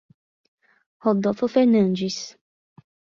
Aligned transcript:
Rodolfo 1.05 1.45
Fernandes 1.51 2.17